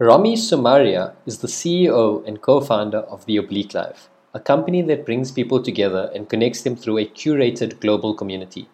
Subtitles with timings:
[0.00, 5.04] Romy Sumaria is the CEO and co founder of The Oblique Life, a company that
[5.04, 8.68] brings people together and connects them through a curated global community.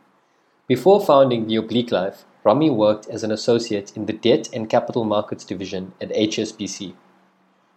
[0.67, 5.05] Before founding The Oblique Life, Romy worked as an associate in the Debt and Capital
[5.05, 6.93] Markets Division at HSBC.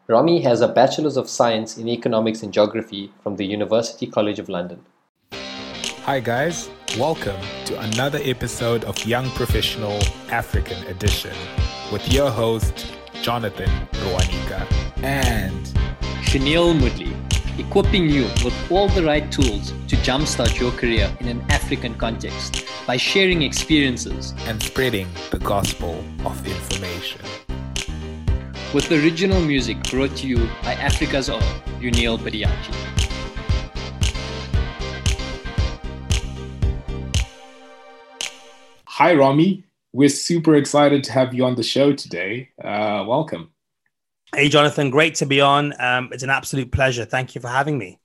[0.08, 4.50] Romy has a Bachelor's of Science in Economics and Geography from the University College of
[4.50, 4.82] London.
[6.04, 6.70] Hi, guys.
[6.98, 9.98] Welcome to another episode of Young Professional
[10.32, 11.36] African Edition
[11.94, 12.88] with your host,
[13.28, 14.66] Jonathan Rwanika,
[15.04, 15.74] and
[16.24, 17.14] Chanel Mudley,
[17.60, 22.66] equipping you with all the right tools to jumpstart your career in an African context
[22.88, 27.20] by sharing experiences and spreading the gospel of information.
[28.74, 31.44] With original music brought to you by Africa's own
[31.82, 32.76] Unil Badiachi.
[38.86, 39.67] Hi, Romy.
[39.98, 42.52] We're super excited to have you on the show today.
[42.64, 43.50] Uh, welcome.
[44.36, 44.92] Hey, Jonathan.
[44.92, 45.74] Great to be on.
[45.82, 47.04] Um, it's an absolute pleasure.
[47.04, 47.98] Thank you for having me.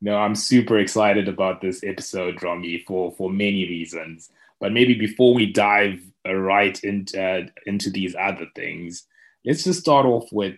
[0.00, 4.30] No, I'm super excited about this episode, Romy, for, for many reasons.
[4.60, 9.04] But maybe before we dive right into, uh, into these other things,
[9.44, 10.54] let's just start off with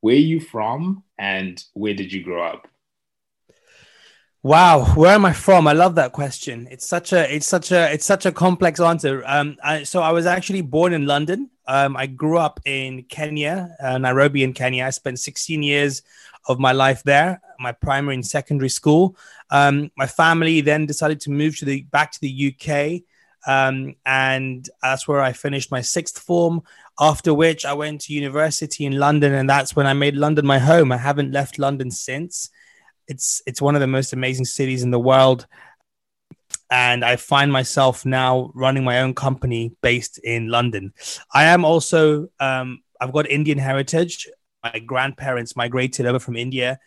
[0.00, 2.68] where are you from and where did you grow up?
[4.46, 5.66] Wow, where am I from?
[5.66, 6.68] I love that question.
[6.70, 9.24] It's such a it's such a it's such a complex answer.
[9.26, 11.50] Um, I, so I was actually born in London.
[11.66, 14.84] Um, I grew up in Kenya, uh, Nairobi, in Kenya.
[14.84, 16.02] I spent 16 years
[16.46, 19.16] of my life there, my primary and secondary school.
[19.50, 23.02] Um, my family then decided to move to the back to the UK,
[23.48, 26.62] um, and that's where I finished my sixth form.
[27.00, 30.60] After which I went to university in London, and that's when I made London my
[30.60, 30.92] home.
[30.92, 32.48] I haven't left London since
[33.08, 35.46] it's it's one of the most amazing cities in the world
[36.70, 40.92] and I find myself now running my own company based in London.
[41.32, 44.28] I am also um, I've got Indian heritage.
[44.62, 46.78] My grandparents migrated over from India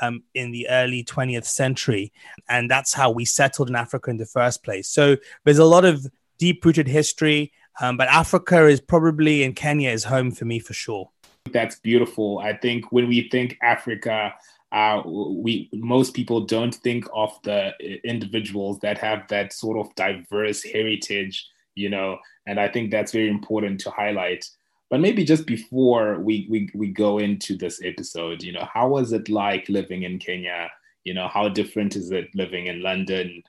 [0.00, 2.12] um, in the early 20th century,
[2.48, 4.88] and that's how we settled in Africa in the first place.
[4.88, 6.06] So there's a lot of
[6.38, 11.10] deep-rooted history, um, but Africa is probably in Kenya is home for me for sure.
[11.52, 12.38] That's beautiful.
[12.38, 14.34] I think when we think Africa,
[14.72, 17.72] uh, we most people don't think of the
[18.04, 23.28] individuals that have that sort of diverse heritage, you know, and I think that's very
[23.28, 24.44] important to highlight.
[24.90, 29.12] But maybe just before we, we, we go into this episode, you know, how was
[29.12, 30.70] it like living in Kenya?
[31.04, 33.42] You know, how different is it living in London?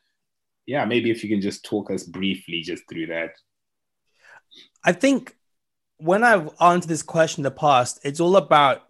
[0.65, 3.31] Yeah, maybe if you can just talk us briefly just through that.
[4.83, 5.37] I think
[5.97, 8.88] when I've answered this question in the past, it's all about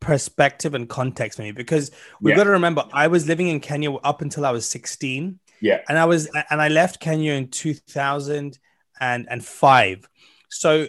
[0.00, 2.36] perspective and context for me because we've yeah.
[2.36, 5.40] got to remember I was living in Kenya up until I was 16.
[5.60, 5.80] Yeah.
[5.88, 10.08] And I was and I left Kenya in 2005.
[10.50, 10.86] So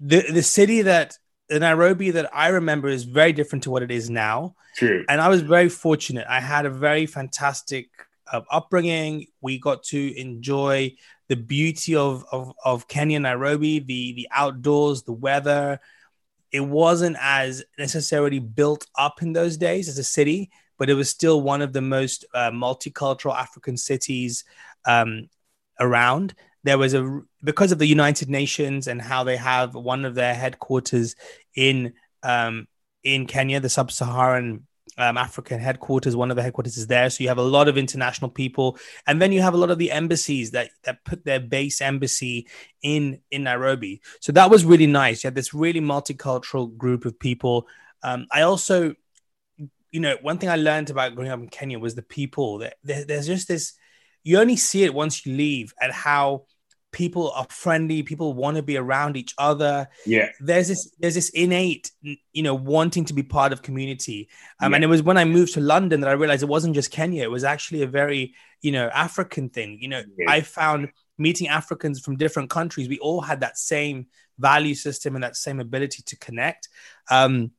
[0.00, 1.16] the the city that
[1.48, 4.54] the Nairobi that I remember is very different to what it is now.
[4.76, 5.04] True.
[5.08, 6.26] And I was very fortunate.
[6.28, 7.88] I had a very fantastic
[8.32, 9.26] uh, upbringing.
[9.40, 10.94] We got to enjoy
[11.28, 15.80] the beauty of, of, of Kenya, Nairobi, the, the outdoors, the weather,
[16.52, 21.08] it wasn't as necessarily built up in those days as a city, but it was
[21.08, 24.44] still one of the most uh, multicultural African cities
[24.84, 25.28] um,
[25.78, 26.34] around.
[26.64, 30.34] There was a because of the United Nations and how they have one of their
[30.34, 31.14] headquarters
[31.54, 32.66] in um,
[33.02, 34.66] in Kenya, the sub-Saharan
[34.98, 36.16] um, African headquarters.
[36.16, 39.20] One of the headquarters is there, so you have a lot of international people, and
[39.20, 42.48] then you have a lot of the embassies that that put their base embassy
[42.82, 44.00] in in Nairobi.
[44.20, 45.22] So that was really nice.
[45.22, 47.66] You had this really multicultural group of people.
[48.02, 48.94] Um, I also,
[49.90, 52.58] you know, one thing I learned about growing up in Kenya was the people.
[52.58, 53.74] That there, there's just this.
[54.22, 56.44] You only see it once you leave, and how
[56.92, 59.88] people are friendly people want to be around each other.
[60.06, 60.30] Yeah.
[60.40, 64.28] There's this there's this innate you know wanting to be part of community.
[64.60, 64.76] Um, yeah.
[64.76, 67.22] and it was when i moved to london that i realized it wasn't just kenya.
[67.22, 69.78] It was actually a very you know african thing.
[69.80, 70.30] You know yeah.
[70.30, 74.06] i found meeting africans from different countries we all had that same
[74.38, 76.68] value system and that same ability to connect.
[77.10, 77.52] Um,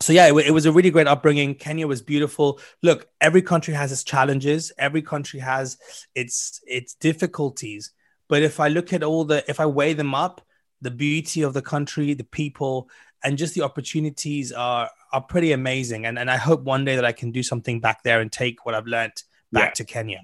[0.00, 1.54] so yeah it, it, was a really great upbringing.
[1.54, 2.60] Kenya was beautiful.
[2.82, 4.72] Look every country has its challenges.
[4.76, 5.78] Every country has
[6.14, 7.92] its its difficulties
[8.28, 10.40] but if I look at all the, if I weigh them up,
[10.80, 12.88] the beauty of the country, the people,
[13.24, 16.06] and just the opportunities are are pretty amazing.
[16.06, 18.64] And and I hope one day that I can do something back there and take
[18.66, 19.22] what I've learned
[19.52, 19.74] back yeah.
[19.74, 20.20] to Kenya.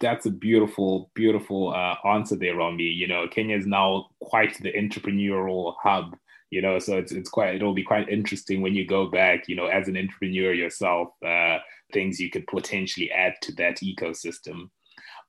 [0.00, 2.84] That's a beautiful, beautiful uh, answer there, Romy.
[2.84, 6.16] You know, Kenya is now quite the entrepreneurial hub.
[6.50, 9.48] You know, so it's it's quite it'll be quite interesting when you go back.
[9.48, 11.58] You know, as an entrepreneur yourself, uh,
[11.92, 14.70] things you could potentially add to that ecosystem.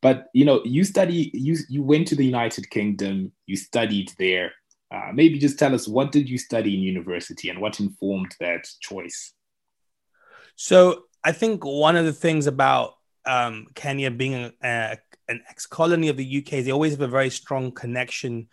[0.01, 4.51] But you know, you study, you you went to the United Kingdom, you studied there.
[4.93, 8.67] Uh, maybe just tell us what did you study in university and what informed that
[8.81, 9.33] choice?
[10.55, 12.95] So I think one of the things about
[13.25, 14.97] um, Kenya being a, a,
[15.29, 18.49] an ex-colony of the UK, they always have a very strong connection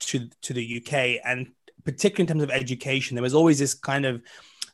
[0.00, 1.48] to to the UK, and
[1.84, 4.22] particularly in terms of education, there was always this kind of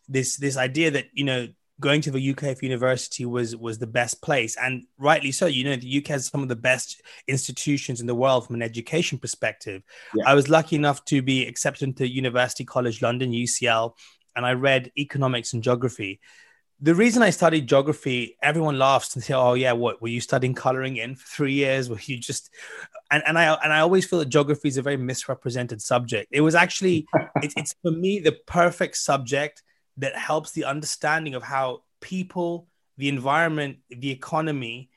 [0.08, 1.48] this this idea that you know
[1.80, 5.46] going to the UK for university was was the best place, and rightly so.
[5.46, 8.62] You know, the UK has some of the best institutions in the world from an
[8.62, 9.82] education perspective.
[10.14, 10.24] Yeah.
[10.26, 13.92] I was lucky enough to be accepted into University College London (UCL),
[14.34, 16.20] and I read economics and geography.
[16.80, 20.54] The reason I studied geography, everyone laughs and say, "Oh yeah, what were you studying
[20.54, 21.90] coloring in for three years?
[21.90, 22.50] Were you just?"
[23.10, 26.28] And, and I and I always feel that geography is a very misrepresented subject.
[26.32, 27.06] It was actually
[27.42, 29.62] it's, it's for me the perfect subject
[29.98, 34.90] that helps the understanding of how people, the environment, the economy,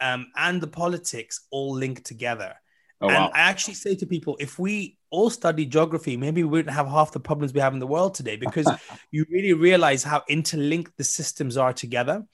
[0.00, 2.54] um, and the politics all link together.
[3.00, 3.30] Oh, and wow.
[3.34, 7.12] I actually say to people, if we all study geography, maybe we wouldn't have half
[7.12, 8.68] the problems we have in the world today because
[9.10, 12.24] you really realize how interlinked the systems are together.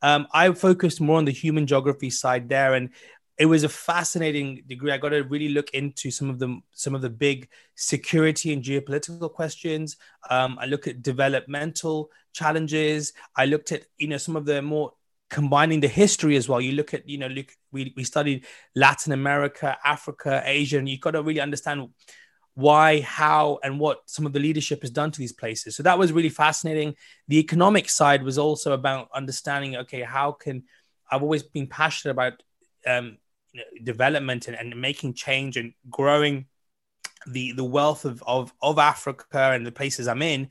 [0.00, 2.90] Um, I focused more on the human geography side there, and
[3.38, 4.92] it was a fascinating degree.
[4.92, 8.62] I got to really look into some of the some of the big security and
[8.62, 9.96] geopolitical questions.
[10.28, 13.12] Um, I look at developmental challenges.
[13.36, 14.92] I looked at you know some of the more
[15.30, 16.60] combining the history as well.
[16.60, 18.46] You look at you know look we we studied
[18.76, 21.88] Latin America, Africa, Asia, and you've got to really understand
[22.54, 25.74] why, how, and what some of the leadership has done to these places.
[25.74, 26.94] So that was really fascinating.
[27.28, 29.76] The economic side was also about understanding.
[29.76, 30.64] Okay, how can
[31.10, 32.42] I've always been passionate about
[32.86, 33.18] um,
[33.82, 36.46] development and, and making change and growing
[37.26, 40.48] the the wealth of, of of Africa and the places I'm in.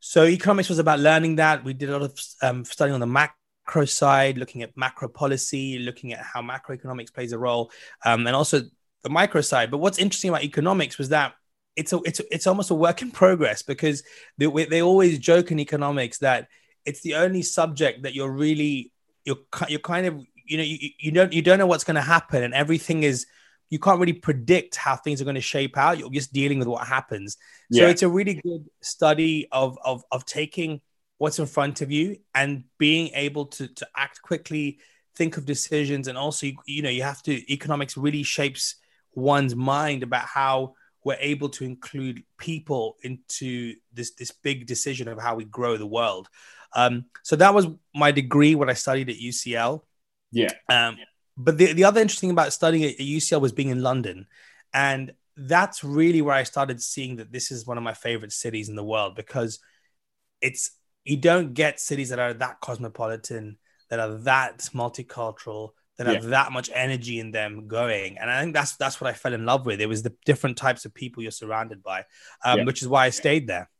[0.00, 1.64] So economics was about learning that.
[1.64, 5.78] We did a lot of um, studying on the macro side, looking at macro policy,
[5.78, 7.72] looking at how macroeconomics plays a role,
[8.04, 8.60] um, and also
[9.02, 9.70] the micro side.
[9.70, 11.34] But what's interesting about economics was that
[11.76, 14.02] it's a, it's a, it's almost a work in progress because
[14.38, 16.48] they, they always joke in economics that
[16.84, 18.92] it's the only subject that you're really
[19.24, 22.00] you're you're kind of you know you, you don't you don't know what's going to
[22.00, 23.26] happen and everything is
[23.68, 26.68] you can't really predict how things are going to shape out you're just dealing with
[26.68, 27.36] what happens
[27.72, 27.88] so yeah.
[27.88, 30.80] it's a really good study of of of taking
[31.18, 34.78] what's in front of you and being able to to act quickly
[35.14, 38.76] think of decisions and also you, you know you have to economics really shapes
[39.14, 45.18] one's mind about how we're able to include people into this this big decision of
[45.20, 46.28] how we grow the world
[46.76, 49.80] um, so that was my degree when I studied at UCL.
[50.36, 50.52] Yeah.
[50.68, 50.98] Um,
[51.36, 54.26] but the, the other interesting about studying at UCL was being in London.
[54.72, 58.68] And that's really where I started seeing that this is one of my favorite cities
[58.68, 59.58] in the world because
[60.40, 60.70] it's
[61.04, 66.14] you don't get cities that are that cosmopolitan, that are that multicultural, that yeah.
[66.14, 68.18] have that much energy in them going.
[68.18, 69.80] And I think that's that's what I fell in love with.
[69.80, 72.00] It was the different types of people you're surrounded by,
[72.44, 72.64] um, yeah.
[72.64, 73.70] which is why I stayed there.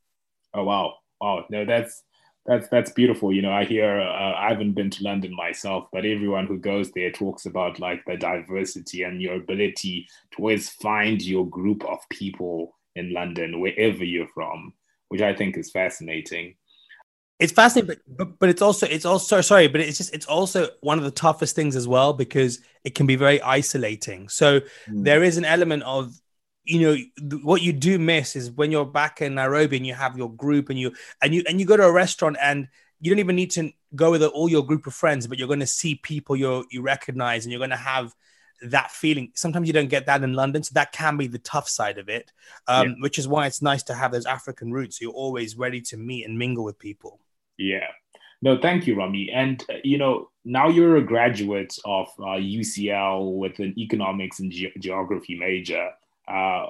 [0.55, 1.45] Oh wow, wow!
[1.51, 2.03] No, that's
[2.47, 3.33] that's that's beautiful.
[3.33, 6.91] You know, I hear uh, I haven't been to London myself, but everyone who goes
[6.93, 11.99] there talks about like the diversity and your ability to always find your group of
[12.11, 14.73] people in London wherever you're from,
[15.09, 16.55] which I think is fascinating.
[17.39, 20.69] It's fascinating, but, but but it's also it's also sorry, but it's just it's also
[20.81, 24.29] one of the toughest things as well because it can be very isolating.
[24.29, 24.65] So mm.
[24.89, 26.15] there is an element of
[26.67, 29.95] you know th- what you do miss is when you're back in Nairobi and you
[29.95, 30.93] have your group and you
[31.23, 32.69] and you and you go to a restaurant and
[33.01, 35.61] you don't even need to go with all your group of friends, but you're going
[35.61, 38.15] to see people you you recognize and you're going to have
[38.63, 39.33] that feeling.
[39.35, 42.09] Sometimes you don't get that in London, so that can be the tough side of
[42.09, 42.33] it,
[42.67, 42.95] um, yeah.
[43.01, 44.99] which is why it's nice to have those African roots.
[44.99, 47.21] So you're always ready to meet and mingle with people.
[47.59, 47.87] Yeah.
[48.43, 49.31] No, thank you, Rami.
[49.33, 54.51] And uh, you know, now you're a graduate of uh, UCL with an economics and
[54.51, 55.91] ge- geography major
[56.29, 56.67] uh,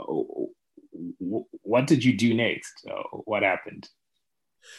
[1.18, 2.86] what did you do next?
[2.90, 3.88] Uh, what happened?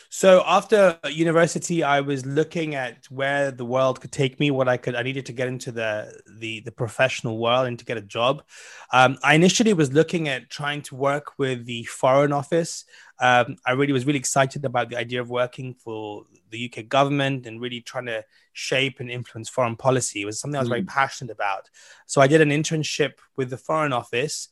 [0.10, 4.52] So after university, I was looking at where the world could take me.
[4.52, 7.86] What I could, I needed to get into the the, the professional world and to
[7.86, 8.44] get a job.
[8.92, 12.86] Um, I initially was looking at trying to work with the Foreign Office.
[13.20, 17.48] Um, I really was really excited about the idea of working for the UK government
[17.48, 20.22] and really trying to shape and influence foreign policy.
[20.22, 20.74] It was something I was mm.
[20.74, 21.70] very passionate about.
[22.06, 24.50] So I did an internship with the Foreign Office,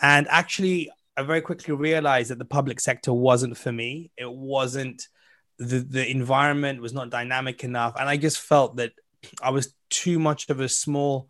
[0.00, 4.10] and actually I very quickly realized that the public sector wasn't for me.
[4.16, 5.06] It wasn't
[5.58, 8.92] the the environment was not dynamic enough, and I just felt that
[9.42, 11.28] I was too much of a small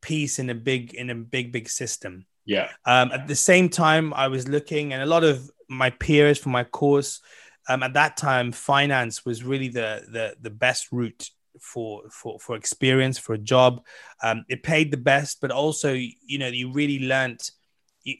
[0.00, 2.26] piece in a big in a big big system.
[2.44, 2.70] Yeah.
[2.84, 6.48] Um, at the same time, I was looking, and a lot of my peers for
[6.50, 7.20] my course
[7.68, 11.30] um, at that time, finance was really the the the best route
[11.60, 13.82] for for for experience for a job.
[14.22, 17.40] Um, it paid the best, but also you know you really learned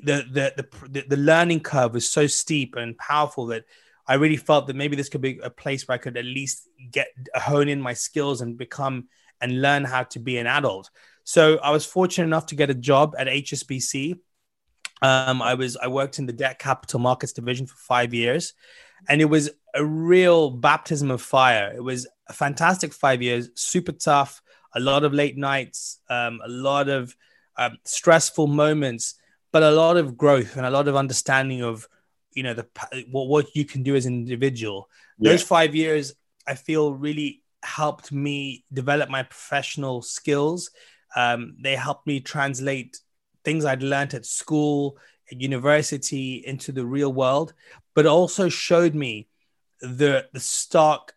[0.03, 3.65] the, the the the learning curve was so steep and powerful that
[4.07, 6.69] I really felt that maybe this could be a place where I could at least
[6.91, 9.09] get hone in my skills and become
[9.41, 10.91] and learn how to be an adult.
[11.25, 14.19] So I was fortunate enough to get a job at HSBC.
[15.03, 18.55] Um, I was I worked in the debt capital markets division for five years,
[19.09, 21.73] and it was a real baptism of fire.
[21.75, 24.41] It was a fantastic five years, super tough,
[24.75, 27.15] a lot of late nights, um, a lot of
[27.57, 29.15] um, stressful moments,
[29.57, 31.89] but a lot of growth and a lot of understanding of
[32.33, 32.67] you know the
[33.11, 34.91] what, what you can do as an individual.
[35.19, 35.31] Yeah.
[35.31, 36.13] Those five years,
[36.47, 40.71] I feel, really helped me develop my professional skills.
[41.17, 43.01] Um, they helped me translate
[43.47, 44.99] things I'd learned at school,
[45.33, 47.55] at university, into the real world,
[47.95, 49.27] but also showed me
[49.81, 51.15] the the stark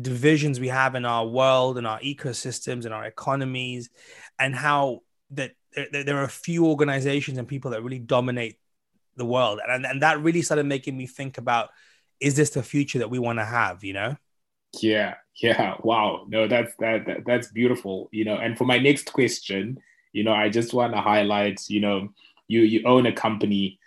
[0.00, 3.90] divisions we have in our world and our ecosystems and our economies,
[4.38, 5.00] and how
[5.32, 8.58] that there, there are a few organizations and people that really dominate
[9.16, 11.70] the world, and and that really started making me think about:
[12.20, 13.84] is this the future that we want to have?
[13.84, 14.16] You know.
[14.78, 15.74] Yeah, yeah.
[15.82, 16.26] Wow.
[16.28, 18.08] No, that's that, that that's beautiful.
[18.12, 19.78] You know, and for my next question,
[20.12, 22.08] you know, I just want to highlight, you know,
[22.48, 23.78] you you own a company,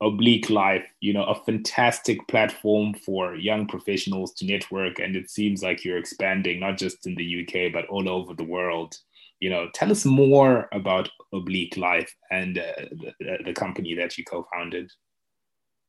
[0.00, 5.62] Oblique Life, you know, a fantastic platform for young professionals to network, and it seems
[5.62, 8.96] like you're expanding not just in the UK but all over the world.
[9.40, 12.72] You know, tell us more about Oblique Life and uh,
[13.18, 14.90] the, the company that you co-founded.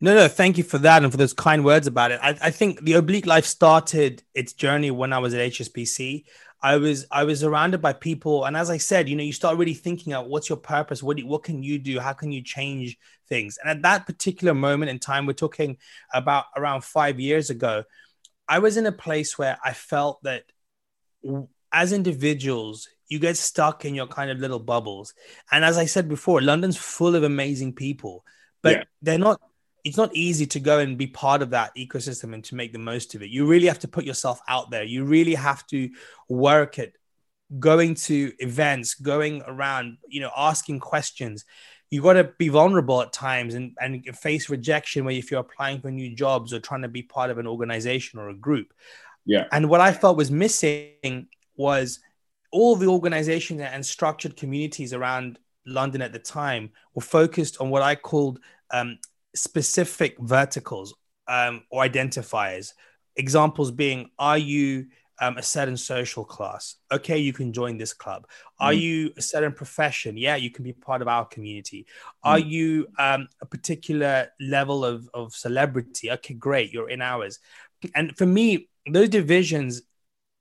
[0.03, 2.19] No, no, thank you for that and for those kind words about it.
[2.23, 6.23] I, I think the oblique life started its journey when I was at HSBC.
[6.63, 9.57] I was I was surrounded by people, and as I said, you know, you start
[9.57, 12.41] really thinking out what's your purpose, what do, what can you do, how can you
[12.41, 12.97] change
[13.29, 13.57] things.
[13.57, 15.77] And at that particular moment in time, we're talking
[16.13, 17.83] about around five years ago,
[18.47, 20.43] I was in a place where I felt that
[21.71, 25.13] as individuals, you get stuck in your kind of little bubbles.
[25.51, 28.23] And as I said before, London's full of amazing people,
[28.61, 28.83] but yeah.
[29.01, 29.41] they're not
[29.83, 32.79] it's not easy to go and be part of that ecosystem and to make the
[32.79, 33.29] most of it.
[33.29, 34.83] You really have to put yourself out there.
[34.83, 35.89] You really have to
[36.29, 36.93] work at
[37.59, 41.45] going to events, going around, you know, asking questions.
[41.89, 45.81] You got to be vulnerable at times and, and face rejection where if you're applying
[45.81, 48.73] for new jobs or trying to be part of an organization or a group.
[49.25, 49.47] Yeah.
[49.51, 51.27] And what I felt was missing
[51.57, 51.99] was
[52.51, 57.81] all the organizations and structured communities around London at the time were focused on what
[57.81, 58.39] I called
[58.71, 58.97] um,
[59.35, 60.93] specific verticals
[61.27, 62.73] um, or identifiers.
[63.15, 64.87] Examples being, are you
[65.19, 66.75] um, a certain social class?
[66.91, 68.27] Okay, you can join this club.
[68.59, 68.81] Are mm.
[68.81, 70.17] you a certain profession?
[70.17, 71.85] Yeah, you can be part of our community.
[72.23, 72.49] Are mm.
[72.49, 76.11] you um, a particular level of, of celebrity?
[76.11, 77.39] Okay, great, you're in ours.
[77.95, 79.83] And for me, those divisions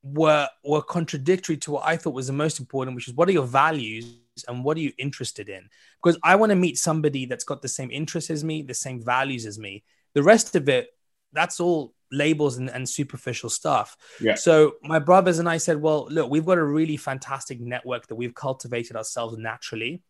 [0.02, 3.32] were were contradictory to what I thought was the most important, which is what are
[3.32, 4.06] your values
[4.48, 5.68] and what are you interested in?
[6.02, 9.02] Because I want to meet somebody that's got the same interests as me, the same
[9.02, 9.84] values as me.
[10.14, 10.88] The rest of it,
[11.32, 13.96] that's all labels and, and superficial stuff.
[14.20, 14.34] Yeah.
[14.34, 18.16] So my brothers and I said, well, look, we've got a really fantastic network that
[18.16, 20.02] we've cultivated ourselves naturally.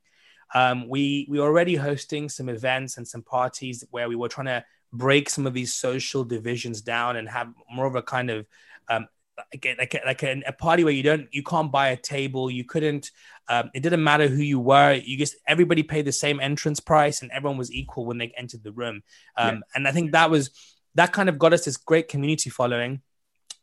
[0.54, 4.47] Um, we we were already hosting some events and some parties where we were trying
[4.47, 8.47] to break some of these social divisions down and have more of a kind of
[8.88, 9.06] um,
[9.52, 12.50] like like a, like a, a, party where you don't you can't buy a table.
[12.50, 13.10] You couldn't
[13.49, 14.92] um, it didn't matter who you were.
[14.92, 18.62] You just everybody paid the same entrance price and everyone was equal when they entered
[18.62, 19.02] the room.
[19.37, 19.60] Um, yeah.
[19.75, 20.50] and i think that was
[20.94, 23.02] that kind of got us this great community following.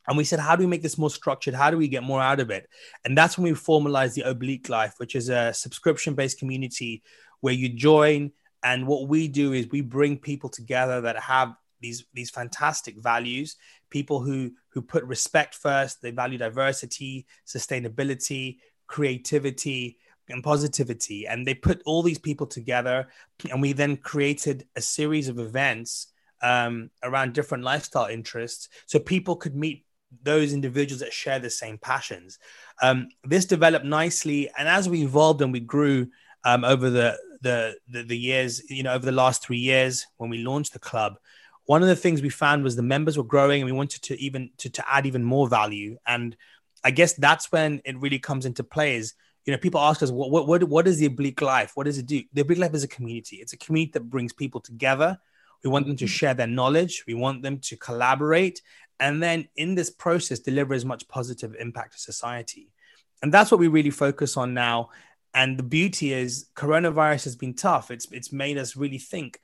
[0.07, 1.53] And we said how do we make this more structured?
[1.53, 2.67] How do we get more out of it?
[3.05, 7.03] And that's when we formalized the oblique life which is a subscription based community
[7.41, 8.31] where you join.
[8.63, 13.55] And what we do is we bring people together that have these these fantastic values
[13.89, 19.97] people who who put respect first they value diversity sustainability creativity
[20.29, 21.27] and positivity.
[21.27, 23.07] And they put all these people together
[23.49, 26.07] and we then created a series of events
[26.41, 29.85] um, around different lifestyle interests so people could meet
[30.23, 32.39] those individuals that share the same passions.
[32.81, 36.07] Um, this developed nicely and as we evolved and we grew
[36.43, 40.29] um, over the, the the the years you know over the last three years when
[40.29, 41.19] we launched the club
[41.67, 44.19] one of the things we found was the members were growing and we wanted to
[44.19, 45.97] even to, to add even more value.
[46.07, 46.35] And
[46.83, 50.11] i guess that's when it really comes into play is you know people ask us
[50.11, 51.71] what, what, what, what is the oblique life?
[51.75, 52.21] What does it do?
[52.33, 53.37] The oblique life is a community.
[53.37, 55.17] It's a community that brings people together.
[55.63, 56.09] We want them to mm-hmm.
[56.09, 57.03] share their knowledge.
[57.07, 58.61] We want them to collaborate.
[58.99, 62.71] And then in this process deliver as much positive impact to society.
[63.21, 64.89] And that's what we really focus on now.
[65.33, 67.91] And the beauty is coronavirus has been tough.
[67.91, 69.39] It's it's made us really think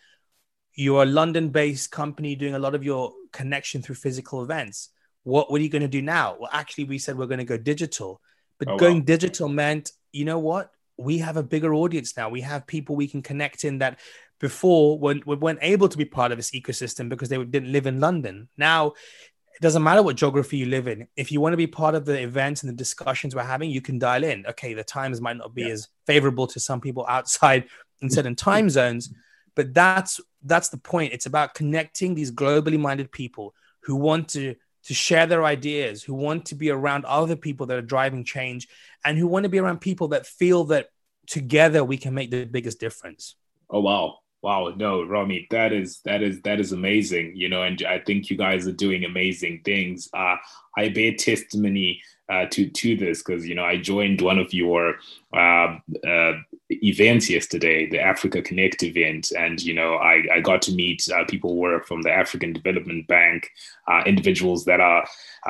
[0.75, 4.89] you're a London based company doing a lot of your connection through physical events.
[5.23, 6.35] What, what are you going to do now?
[6.39, 8.21] Well, actually, we said we're going to go digital,
[8.59, 9.05] but oh, going wow.
[9.05, 10.71] digital meant, you know what?
[10.97, 12.29] we have a bigger audience now.
[12.29, 13.99] We have people we can connect in that
[14.39, 17.87] before when we weren't able to be part of this ecosystem because they didn't live
[17.87, 18.49] in London.
[18.57, 21.07] Now it doesn't matter what geography you live in.
[21.15, 23.81] If you want to be part of the events and the discussions we're having, you
[23.81, 24.45] can dial in.
[24.47, 25.69] Okay, the times might not be yeah.
[25.69, 27.65] as favorable to some people outside
[28.01, 29.13] in certain time zones,
[29.55, 31.13] but that's that's the point.
[31.13, 36.13] It's about connecting these globally minded people who want to to share their ideas, who
[36.13, 38.67] want to be around other people that are driving change,
[39.05, 40.87] and who want to be around people that feel that
[41.25, 43.35] together we can make the biggest difference.
[43.69, 44.19] Oh wow.
[44.43, 48.29] Wow, no, Rami, that is that is that is amazing, you know, and I think
[48.29, 50.09] you guys are doing amazing things.
[50.13, 50.35] Uh,
[50.77, 54.95] I bear testimony uh, to to this because you know I joined one of your
[55.33, 55.77] uh,
[56.07, 56.33] uh,
[56.69, 61.25] events yesterday, the Africa Connect event, and you know I, I got to meet uh,
[61.25, 63.49] people who from the African Development Bank,
[63.87, 65.05] uh, individuals that are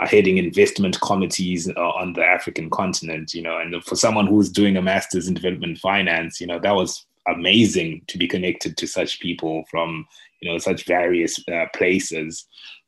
[0.05, 4.81] heading investment committees on the African continent, you know, and for someone who's doing a
[4.81, 9.63] master's in development finance, you know, that was amazing to be connected to such people
[9.69, 10.05] from
[10.41, 12.45] you know such various uh, places.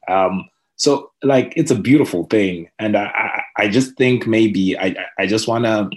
[0.07, 2.69] Um, so like it's a beautiful thing.
[2.79, 5.89] And i i, I just think maybe i i just want to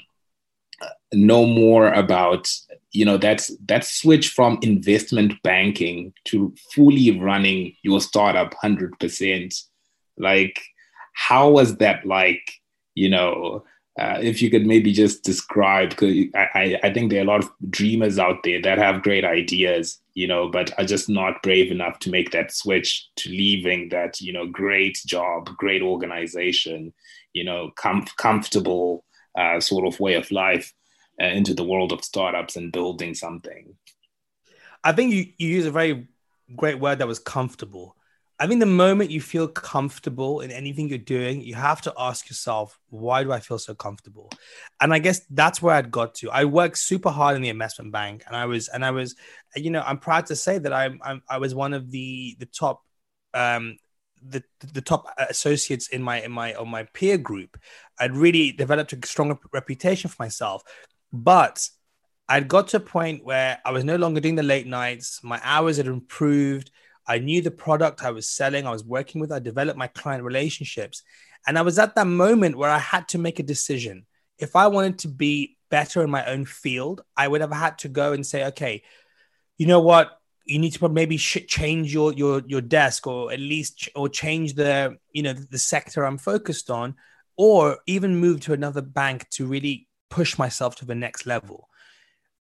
[1.13, 2.49] know more about
[2.93, 9.63] you know that's that switch from investment banking to fully running your startup 100%
[10.19, 10.61] like
[11.15, 12.53] how was that like
[12.95, 13.65] you know
[13.99, 17.43] uh, if you could maybe just describe, because I, I think there are a lot
[17.43, 21.71] of dreamers out there that have great ideas, you know, but are just not brave
[21.71, 26.93] enough to make that switch to leaving that, you know, great job, great organization,
[27.35, 29.05] you know, com- comfortable
[29.39, 30.73] uh, sort of way of life
[31.23, 33.77] uh, into the world of startups and building something.
[34.83, 36.09] I think you, you use a very
[36.57, 37.95] great word that was comfortable.
[38.41, 42.29] I think the moment you feel comfortable in anything you're doing, you have to ask
[42.29, 44.31] yourself, why do I feel so comfortable?
[44.81, 46.31] And I guess that's where I'd got to.
[46.31, 49.17] I worked super hard in the investment bank, and I was, and I was,
[49.57, 52.47] you know, I'm proud to say that I'm, I'm I was one of the the
[52.47, 52.85] top,
[53.35, 53.77] um,
[54.23, 57.59] the the top associates in my in my on my peer group.
[57.99, 60.63] I'd really developed a strong reputation for myself,
[61.13, 61.69] but
[62.29, 65.25] I'd got to a point where I was no longer doing the late nights.
[65.25, 66.71] My hours had improved
[67.09, 70.23] I knew the product I was selling, I was working with, I developed my client
[70.23, 71.03] relationships.
[71.47, 74.05] And I was at that moment where I had to make a decision.
[74.39, 77.89] If I wanted to be better in my own field, I would have had to
[77.89, 78.83] go and say, okay,
[79.57, 80.19] you know what?
[80.45, 84.55] You need to maybe change your your your desk, or at least ch- or change
[84.55, 86.95] the you know the sector I'm focused on,
[87.37, 91.69] or even move to another bank to really push myself to the next level.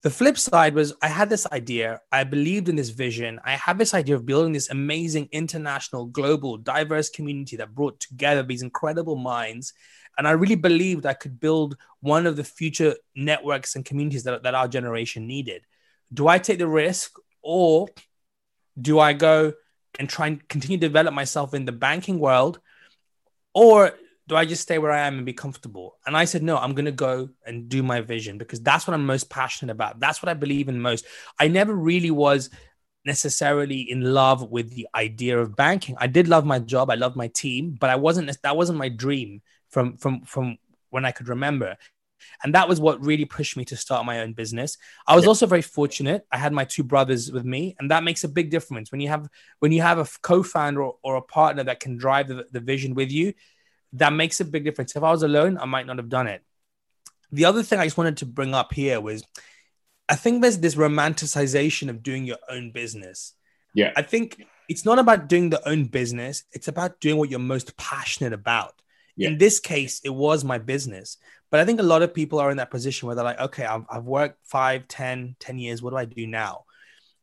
[0.06, 2.00] The flip side was I had this idea.
[2.12, 3.40] I believed in this vision.
[3.44, 8.44] I had this idea of building this amazing international, global, diverse community that brought together
[8.44, 9.72] these incredible minds.
[10.16, 14.44] And I really believed I could build one of the future networks and communities that,
[14.44, 15.62] that our generation needed.
[16.14, 17.88] Do I take the risk or
[18.80, 19.54] do I go
[19.98, 22.60] and try and continue to develop myself in the banking world?
[23.54, 23.92] Or
[24.28, 25.98] do I just stay where I am and be comfortable?
[26.04, 28.94] And I said, no, I'm going to go and do my vision because that's what
[28.94, 30.00] I'm most passionate about.
[30.00, 31.06] That's what I believe in most.
[31.38, 32.50] I never really was
[33.04, 35.96] necessarily in love with the idea of banking.
[35.98, 36.90] I did love my job.
[36.90, 40.58] I loved my team, but I wasn't, that wasn't my dream from, from, from
[40.90, 41.76] when I could remember.
[42.42, 44.76] And that was what really pushed me to start my own business.
[45.06, 45.28] I was yeah.
[45.28, 46.26] also very fortunate.
[46.32, 49.08] I had my two brothers with me, and that makes a big difference when you
[49.08, 49.28] have
[49.60, 52.94] when you have a co-founder or, or a partner that can drive the, the vision
[52.94, 53.32] with you
[53.96, 54.94] that makes a big difference.
[54.94, 56.42] If I was alone, I might not have done it.
[57.32, 59.24] The other thing I just wanted to bring up here was
[60.08, 63.34] I think there's this romanticization of doing your own business.
[63.74, 63.92] Yeah.
[63.96, 67.76] I think it's not about doing the own business, it's about doing what you're most
[67.76, 68.80] passionate about.
[69.16, 69.28] Yeah.
[69.28, 71.16] In this case, it was my business.
[71.50, 73.64] But I think a lot of people are in that position where they're like, okay,
[73.64, 75.82] I've, I've worked five, 10, 10 years.
[75.82, 76.64] What do I do now?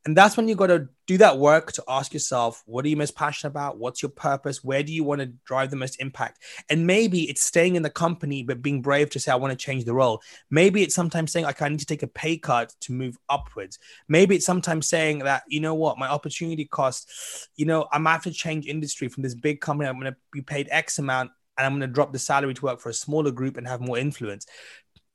[0.04, 2.96] And that's when you got to do that work to ask yourself, what are you
[2.96, 3.78] most passionate about?
[3.78, 4.64] What's your purpose?
[4.64, 6.42] Where do you want to drive the most impact?
[6.70, 9.56] And maybe it's staying in the company, but being brave to say, I want to
[9.56, 10.22] change the role.
[10.50, 13.78] Maybe it's sometimes saying, like, I need to take a pay cut to move upwards.
[14.08, 17.10] Maybe it's sometimes saying that, you know what, my opportunity cost,
[17.56, 19.88] you know, I'm have to change industry from this big company.
[19.88, 22.64] I'm going to be paid X amount and I'm going to drop the salary to
[22.64, 24.46] work for a smaller group and have more influence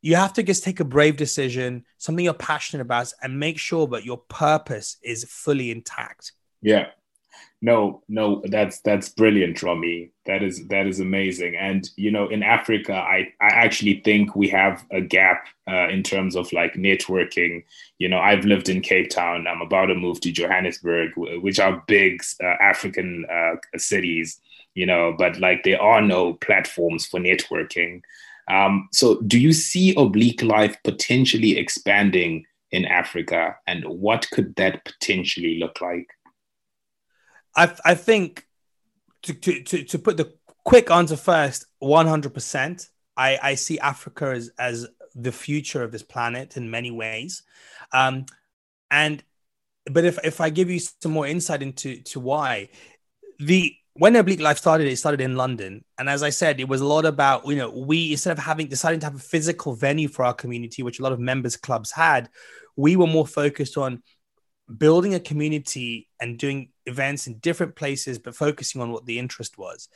[0.02, 3.88] you have to just take a brave decision, something you're passionate about, and make sure
[3.88, 6.34] that your purpose is fully intact.
[6.62, 6.88] Yeah.
[7.62, 10.12] No, no, that's that's brilliant, Rami.
[10.26, 11.58] That is that is amazing.
[11.58, 16.02] And you know, in Africa, I I actually think we have a gap uh, in
[16.02, 17.66] terms of like networking.
[17.98, 19.46] You know, I've lived in Cape Town.
[19.46, 24.40] I'm about to move to Johannesburg, which are big uh, African uh, cities.
[24.74, 28.04] You know, but like there are no platforms for networking.
[28.50, 34.86] Um, so, do you see Oblique Life potentially expanding in Africa, and what could that
[34.86, 36.08] potentially look like?
[37.56, 38.46] I, I think
[39.24, 40.34] to, to, to, to put the
[40.64, 46.58] quick answer first 100% I, I see africa as, as the future of this planet
[46.58, 47.44] in many ways.
[47.92, 48.26] Um,
[48.92, 49.24] and
[49.92, 52.70] but if, if i give you some more insight into to why
[53.40, 55.84] the when oblique life started it started in london.
[55.98, 58.68] And as i said it was a lot about you know we instead of having
[58.68, 61.92] deciding to have a physical venue for our community which a lot of members clubs
[61.92, 62.30] had
[62.76, 64.02] we were more focused on
[64.78, 69.58] building a community and doing events in different places but focusing on what the interest
[69.58, 69.90] was.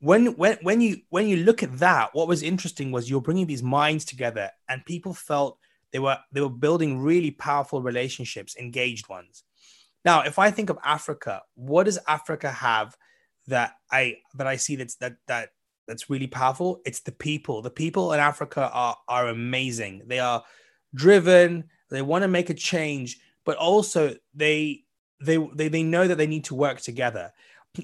[0.00, 3.46] When when when you when you look at that what was interesting was you're bringing
[3.46, 5.58] these minds together and people felt
[5.92, 9.44] they were they were building really powerful relationships engaged ones.
[10.04, 12.96] Now if i think of africa what does africa have
[13.48, 15.50] that i that i see that's that that
[15.86, 17.62] that's really powerful it's the people.
[17.62, 20.02] The people in africa are are amazing.
[20.06, 20.44] They are
[20.94, 24.84] driven they want to make a change but also they
[25.20, 27.32] they they, they know that they need to work together.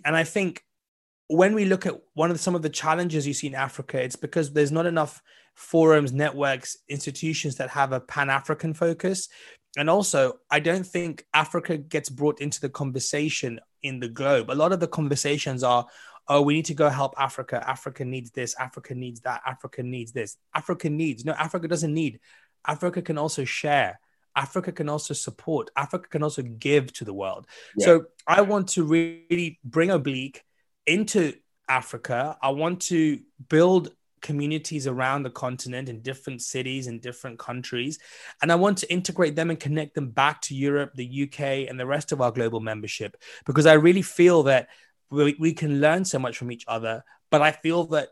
[0.04, 0.62] And i think
[1.28, 4.02] when we look at one of the, some of the challenges you see in africa
[4.02, 5.22] it's because there's not enough
[5.54, 9.28] forums networks institutions that have a pan-african focus
[9.76, 14.50] and also i don't think africa gets brought into the conversation in the globe.
[14.50, 15.86] A lot of the conversations are
[16.26, 17.62] oh we need to go help africa.
[17.64, 18.56] Africa needs this.
[18.58, 19.42] Africa needs that.
[19.46, 20.36] Africa needs this.
[20.54, 22.18] Africa needs no africa doesn't need.
[22.66, 24.00] Africa can also share.
[24.34, 27.46] Africa can also support, Africa can also give to the world.
[27.76, 27.84] Yeah.
[27.84, 30.42] So I want to really bring Oblique
[30.86, 31.34] into
[31.68, 32.36] Africa.
[32.42, 33.92] I want to build
[34.24, 37.98] communities around the continent in different cities in different countries.
[38.42, 41.78] And I want to integrate them and connect them back to Europe, the UK, and
[41.78, 44.68] the rest of our global membership because I really feel that
[45.10, 47.04] we, we can learn so much from each other.
[47.30, 48.08] But I feel that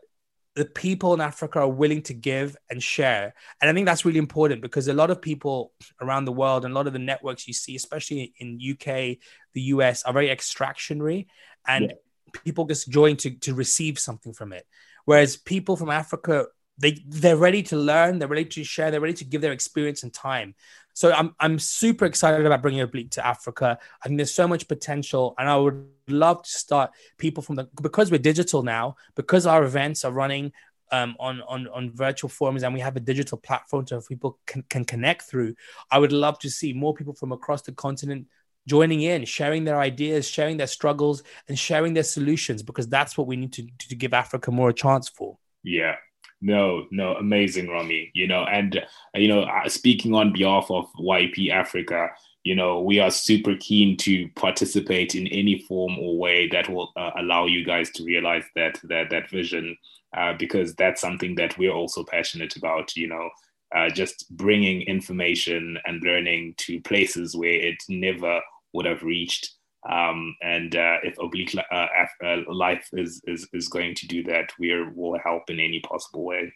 [0.55, 3.33] the people in Africa are willing to give and share.
[3.59, 6.73] And I think that's really important because a lot of people around the world and
[6.73, 9.17] a lot of the networks you see, especially in UK,
[9.53, 11.27] the US, are very extractionary
[11.67, 12.41] and yeah.
[12.43, 14.67] people just join to, to receive something from it.
[15.05, 19.13] Whereas people from Africa, they they're ready to learn, they're ready to share, they're ready
[19.15, 20.55] to give their experience and time.
[20.93, 23.79] So I'm I'm super excited about bringing Oblique to Africa.
[24.03, 27.67] I think there's so much potential, and I would love to start people from the
[27.81, 30.51] because we're digital now, because our events are running
[30.91, 34.63] um, on on on virtual forums, and we have a digital platform so people can,
[34.69, 35.55] can connect through.
[35.89, 38.27] I would love to see more people from across the continent
[38.67, 43.27] joining in, sharing their ideas, sharing their struggles, and sharing their solutions because that's what
[43.27, 45.37] we need to to give Africa more a chance for.
[45.63, 45.95] Yeah,
[46.41, 48.11] no, no, amazing, Rami.
[48.13, 52.09] You know, and you know, uh, speaking on behalf of YP Africa,
[52.43, 56.91] you know, we are super keen to participate in any form or way that will
[56.97, 59.77] uh, allow you guys to realize that that that vision,
[60.17, 62.95] uh, because that's something that we're also passionate about.
[62.97, 63.29] You know,
[63.73, 68.41] uh, just bringing information and learning to places where it never
[68.73, 69.51] would have reached.
[69.89, 71.87] Um, and uh, if oblique uh,
[72.23, 76.23] uh, life is, is is going to do that, we will help in any possible
[76.23, 76.53] way.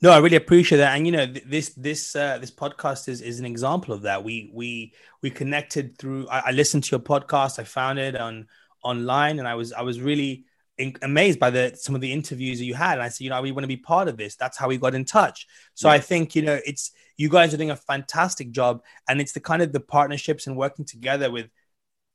[0.00, 3.40] No, I really appreciate that, and you know this this uh, this podcast is is
[3.40, 4.22] an example of that.
[4.22, 6.28] We we we connected through.
[6.28, 7.58] I, I listened to your podcast.
[7.58, 8.46] I found it on
[8.82, 10.44] online, and I was I was really
[10.78, 12.94] in, amazed by the some of the interviews that you had.
[12.94, 14.36] And I said, you know, we want to be part of this.
[14.36, 15.46] That's how we got in touch.
[15.74, 15.94] So yeah.
[15.94, 19.40] I think you know it's you guys are doing a fantastic job, and it's the
[19.40, 21.48] kind of the partnerships and working together with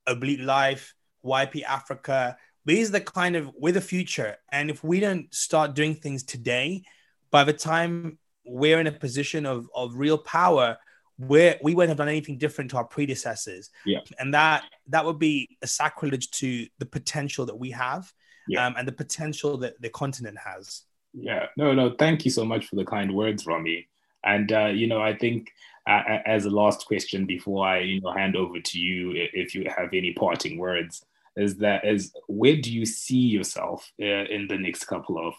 [0.08, 0.94] Oblique Life,
[1.24, 2.38] YP Africa.
[2.66, 4.38] These are the kind of we're the future.
[4.52, 6.84] And if we don't start doing things today,
[7.32, 10.78] by the time we're in a position of, of real power,
[11.18, 13.70] where we won't have done anything different to our predecessors.
[13.86, 14.00] Yeah.
[14.18, 18.12] And that that would be a sacrilege to the potential that we have
[18.50, 18.66] yeah.
[18.66, 20.84] um, and the potential that the continent has.
[21.14, 21.48] Yeah.
[21.58, 23.88] No, no, thank you so much for the kind words, Rami.
[24.24, 25.52] And uh, you know, I think
[25.88, 29.66] uh, as a last question before I you know hand over to you, if you
[29.76, 34.58] have any parting words, is that is where do you see yourself uh, in the
[34.58, 35.34] next couple of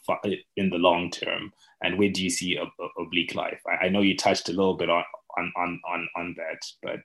[0.57, 3.61] in the long term, and where do you see a, a oblique life?
[3.67, 5.05] I, I, know you touched a little bit on
[5.37, 7.03] on on, on that, but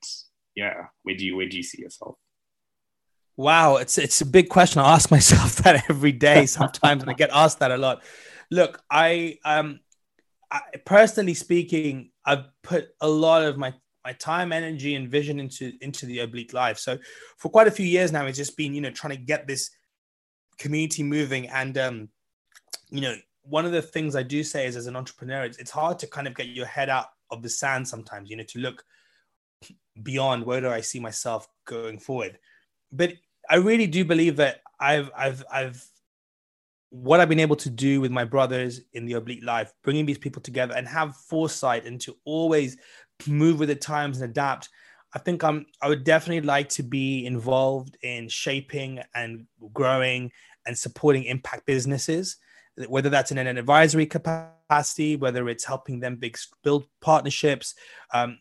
[0.55, 2.15] yeah, where do you where do you see yourself?
[3.37, 4.81] Wow, it's it's a big question.
[4.81, 8.03] I ask myself that every day sometimes, and I get asked that a lot.
[8.51, 9.79] Look, I um
[10.51, 13.73] I, personally speaking, I've put a lot of my
[14.05, 16.77] my time, energy, and vision into into the oblique life.
[16.77, 16.97] So
[17.37, 19.71] for quite a few years now, it's just been you know trying to get this
[20.57, 21.47] community moving.
[21.49, 22.09] And um,
[22.89, 25.71] you know, one of the things I do say is as an entrepreneur, it's, it's
[25.71, 28.29] hard to kind of get your head out of the sand sometimes.
[28.29, 28.83] You know, to look
[30.01, 32.37] beyond where do I see myself going forward.
[32.91, 33.13] But
[33.49, 35.85] I really do believe that I've I've I've
[36.89, 40.17] what I've been able to do with my brothers in the oblique life, bringing these
[40.17, 42.77] people together and have foresight and to always
[43.27, 44.69] move with the times and adapt.
[45.13, 50.31] I think I'm I would definitely like to be involved in shaping and growing
[50.65, 52.37] and supporting impact businesses,
[52.87, 57.75] whether that's in an advisory capacity, whether it's helping them big, build partnerships.
[58.13, 58.39] Um,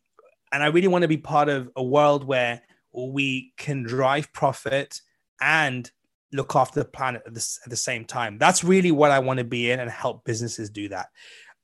[0.53, 2.63] and I really want to be part of a world where
[2.95, 5.01] we can drive profit
[5.41, 5.91] and
[6.33, 8.39] look after the planet at the, at the same time.
[8.39, 11.09] That's really what I want to be in and help businesses do that.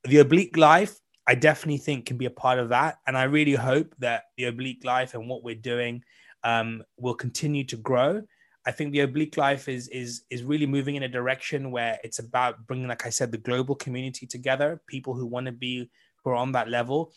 [0.05, 2.97] The oblique life, I definitely think can be a part of that.
[3.05, 6.03] And I really hope that the oblique life and what we're doing
[6.43, 8.21] um, will continue to grow.
[8.65, 12.19] I think the oblique life is is is really moving in a direction where it's
[12.19, 15.89] about bringing, like I said, the global community together, people who want to be
[16.23, 17.11] who are on that level,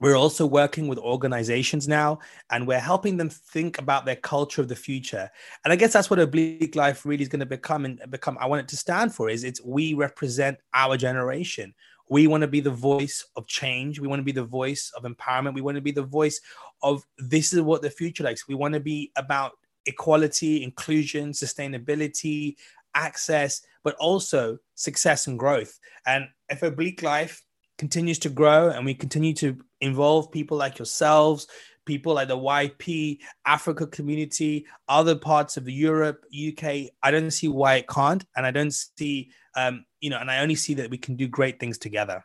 [0.00, 2.18] we're also working with organizations now
[2.50, 5.30] and we're helping them think about their culture of the future.
[5.64, 8.36] And I guess that's what Oblique Life really is going to become and become.
[8.40, 11.74] I want it to stand for is it's we represent our generation.
[12.10, 14.00] We want to be the voice of change.
[14.00, 15.54] We want to be the voice of empowerment.
[15.54, 16.40] We want to be the voice
[16.82, 18.48] of this is what the future likes.
[18.48, 19.52] We want to be about
[19.86, 22.56] equality, inclusion, sustainability,
[22.94, 25.78] access, but also success and growth.
[26.06, 27.43] And if Oblique Life
[27.78, 31.46] continues to grow and we continue to involve people like yourselves,
[31.84, 36.90] people like the YP, Africa community, other parts of Europe, UK.
[37.02, 38.24] I don't see why it can't.
[38.36, 41.28] And I don't see, um, you know, and I only see that we can do
[41.28, 42.24] great things together.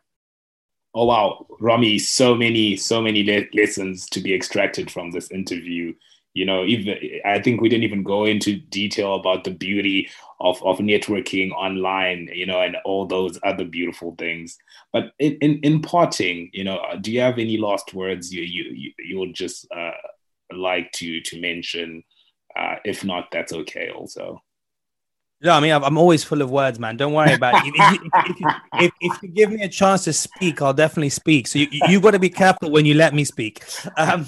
[0.93, 1.45] Oh, wow.
[1.59, 5.93] Rami, so many, so many le- lessons to be extracted from this interview
[6.33, 10.61] you know even i think we didn't even go into detail about the beauty of,
[10.63, 14.57] of networking online you know and all those other beautiful things
[14.93, 18.43] but in, in, in parting you know uh, do you have any last words you
[18.43, 19.91] you you would just uh,
[20.53, 22.03] like to to mention
[22.57, 24.41] uh, if not that's okay also
[25.41, 26.97] no, I mean I'm always full of words, man.
[26.97, 27.73] Don't worry about it.
[27.73, 31.47] If, if, if, if, if you give me a chance to speak, I'll definitely speak.
[31.47, 33.63] So you you got to be careful when you let me speak.
[33.95, 34.27] Um,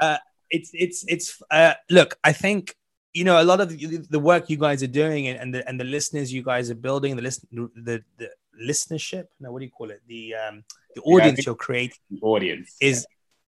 [0.00, 0.18] uh,
[0.50, 2.74] it's it's it's uh, look i think
[3.12, 5.68] you know a lot of the, the work you guys are doing and, and the
[5.68, 8.30] and the listeners you guys are building the listen the the
[8.62, 10.00] listenership no what do you call it?
[10.06, 13.06] The um the audience yeah, you're creating audience is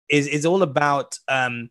[0.09, 1.71] is is all about um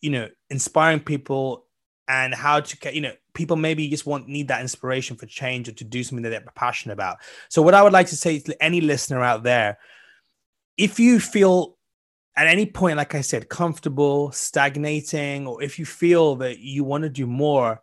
[0.00, 1.66] you know inspiring people
[2.08, 5.72] and how to you know people maybe just want need that inspiration for change or
[5.72, 7.18] to do something that they're passionate about.
[7.48, 9.78] So what i would like to say to any listener out there
[10.76, 11.76] if you feel
[12.36, 17.02] at any point, like I said, comfortable, stagnating, or if you feel that you want
[17.02, 17.82] to do more,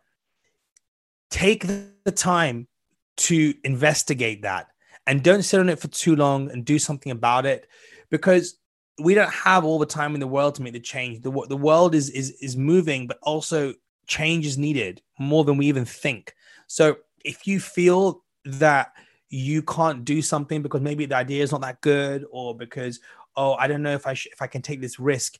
[1.30, 2.68] take the time
[3.16, 4.68] to investigate that
[5.06, 7.68] and don't sit on it for too long and do something about it
[8.10, 8.58] because
[8.98, 11.20] we don't have all the time in the world to make the change.
[11.20, 13.74] The, the world is, is, is moving, but also
[14.06, 16.34] change is needed more than we even think.
[16.66, 18.92] So if you feel that
[19.28, 23.00] you can't do something because maybe the idea is not that good or because
[23.36, 25.38] oh, I don't know if I sh- if I can take this risk.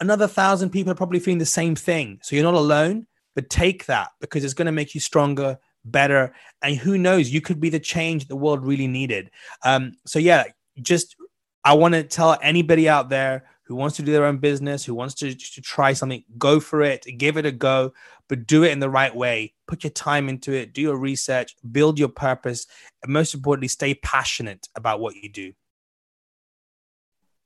[0.00, 2.18] Another thousand people are probably feeling the same thing.
[2.22, 6.34] So you're not alone, but take that because it's going to make you stronger, better,
[6.62, 9.30] and who knows, you could be the change the world really needed.
[9.64, 10.44] Um, so yeah,
[10.82, 11.16] just
[11.64, 14.94] I want to tell anybody out there who wants to do their own business, who
[14.94, 17.92] wants to, to try something, go for it, give it a go,
[18.28, 19.52] but do it in the right way.
[19.66, 22.66] Put your time into it, do your research, build your purpose,
[23.02, 25.52] and most importantly, stay passionate about what you do.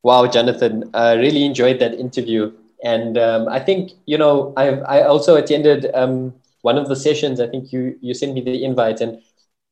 [0.03, 2.53] Wow, Jonathan, I really enjoyed that interview.
[2.83, 7.41] And um, I think, you know, I, I also attended um, one of the sessions.
[7.41, 9.21] I think you, you sent me the invite and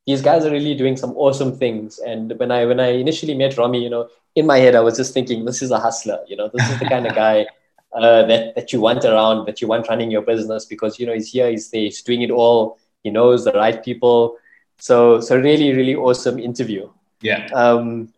[0.06, 1.98] these guys are really doing some awesome things.
[1.98, 4.96] And when I, when I initially met Rami, you know, in my head, I was
[4.96, 7.46] just thinking, this is a hustler, you know, this is the kind of guy
[7.92, 11.14] uh, that, that you want around, that you want running your business because, you know,
[11.14, 12.78] he's here, he's there, he's doing it all.
[13.02, 14.36] He knows the right people.
[14.78, 16.90] So, so really, really awesome interview.
[17.20, 17.46] Yeah.
[17.54, 18.12] Um,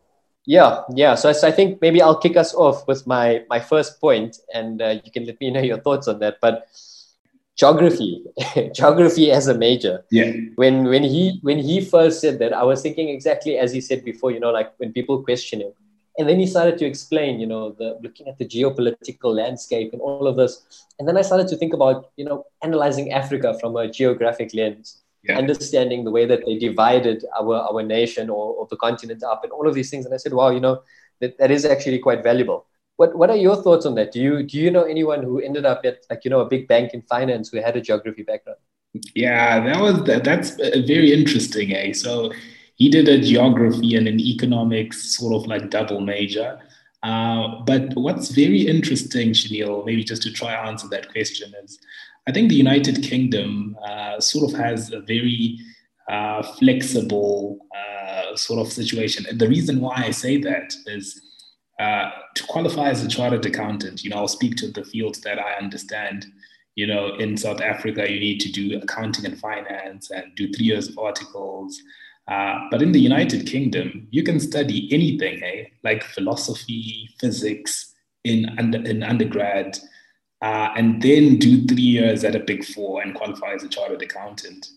[0.47, 1.15] yeah, yeah.
[1.15, 4.81] So, so I think maybe I'll kick us off with my my first point, and
[4.81, 6.39] uh, you can let me know your thoughts on that.
[6.41, 6.67] But
[7.57, 8.25] geography,
[8.75, 10.05] geography as a major.
[10.11, 10.33] Yeah.
[10.57, 14.05] When when he when he first said that, I was thinking exactly as he said
[14.05, 14.31] before.
[14.31, 15.73] You know, like when people question him,
[16.19, 17.39] and then he started to explain.
[17.39, 21.23] You know, the looking at the geopolitical landscape and all of this, and then I
[21.23, 25.37] started to think about you know analyzing Africa from a geographic lens yeah.
[25.39, 29.53] understanding the way that they divided our, our nation or, or the continent up and
[29.53, 30.05] all of these things.
[30.05, 30.83] And I said, wow, you know,
[31.21, 32.67] that, that is actually quite valuable.
[32.97, 34.13] What, what are your thoughts on that?
[34.13, 36.69] Do you, do you know anyone who ended up at like, you know, a big
[36.69, 38.59] bank in finance who had a geography background?
[39.15, 41.75] Yeah, that was, that, that's very interesting.
[41.75, 41.93] Eh?
[41.93, 42.33] So
[42.75, 46.59] he did a geography and an economics sort of like double major.
[47.03, 51.79] Uh, but what's very interesting, Shanil, maybe just to try answer that question is
[52.31, 55.59] I think the United Kingdom uh, sort of has a very
[56.09, 59.27] uh, flexible uh, sort of situation.
[59.29, 61.21] And the reason why I say that is
[61.81, 65.41] uh, to qualify as a chartered accountant, you know, I'll speak to the fields that
[65.41, 66.27] I understand.
[66.77, 70.67] You know, in South Africa, you need to do accounting and finance and do three
[70.67, 71.83] years of articles.
[72.29, 78.57] Uh, but in the United Kingdom, you can study anything, hey, like philosophy, physics in,
[78.57, 79.81] under, in undergrad,
[80.43, 84.03] uh, and then do three years at a big four and qualify as a chartered
[84.03, 84.69] accountant.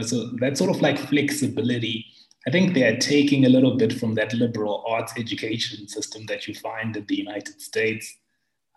[0.00, 2.06] So that sort of like flexibility
[2.46, 6.48] I think they are taking a little bit from that liberal arts education system that
[6.48, 8.16] you find in the United States,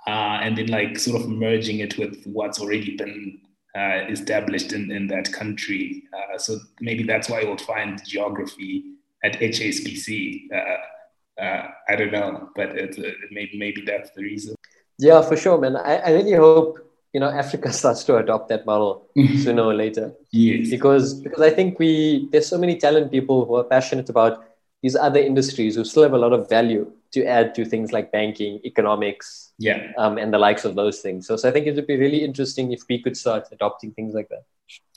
[0.07, 3.39] uh, and then like sort of merging it with what's already been
[3.75, 6.03] uh, established in, in that country.
[6.13, 8.83] Uh, so maybe that's why you'll find geography
[9.23, 10.43] at HSBC.
[10.53, 12.97] Uh, uh, I don't know, but it,
[13.31, 14.55] maybe maybe that's the reason.
[14.97, 15.75] Yeah, for sure, man.
[15.75, 16.79] I, I really hope
[17.13, 20.13] you know Africa starts to adopt that model sooner or later.
[20.31, 20.69] Yes.
[20.69, 24.43] Because because I think we there's so many talent people who are passionate about
[24.81, 28.11] these other industries who still have a lot of value to add to things like
[28.11, 31.25] banking, economics, yeah, um, and the likes of those things.
[31.25, 34.13] So, so I think it would be really interesting if we could start adopting things
[34.13, 34.43] like that.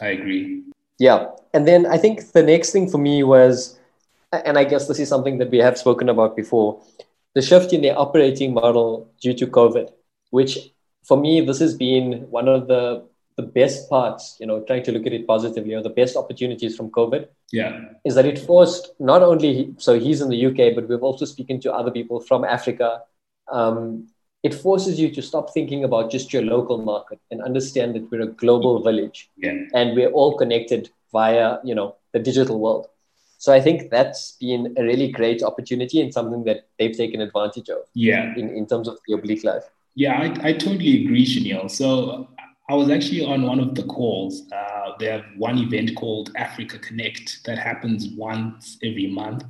[0.03, 0.65] I agree.
[0.99, 3.79] Yeah, and then I think the next thing for me was,
[4.33, 6.83] and I guess this is something that we have spoken about before,
[7.39, 9.89] the shift in the operating model due to COVID,
[10.31, 10.59] which
[11.05, 12.07] for me, this has been
[12.39, 15.81] one of the the best parts, you know, trying to look at it positively, or
[15.81, 17.29] the best opportunities from COVID.
[17.53, 17.75] Yeah.
[18.05, 21.61] Is that it forced not only, so he's in the UK, but we've also spoken
[21.61, 23.03] to other people from Africa.
[23.53, 24.09] Um,
[24.43, 28.23] it forces you to stop thinking about just your local market and understand that we're
[28.23, 29.55] a global village yeah.
[29.73, 32.89] and we're all connected via, you know, the digital world.
[33.39, 37.69] So I think that's been a really great opportunity and something that they've taken advantage
[37.69, 37.79] of.
[37.95, 38.35] Yeah.
[38.37, 39.63] In, in terms of the oblique life.
[39.95, 41.71] Yeah, I, I totally agree, Shanil.
[41.71, 42.29] So
[42.69, 44.43] I was actually on one of the calls.
[44.53, 49.45] Uh, they have one event called Africa Connect that happens once every month.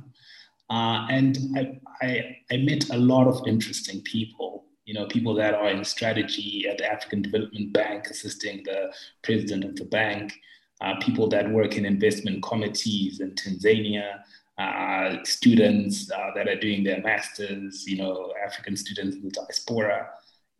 [0.69, 5.55] Uh, and I, I, I, met a lot of interesting people, you know, people that
[5.55, 10.31] are in strategy at the African Development Bank, assisting the president of the bank,
[10.81, 14.19] uh, people that work in investment committees in Tanzania,
[14.57, 20.09] uh, students uh, that are doing their masters, you know, African students in the diaspora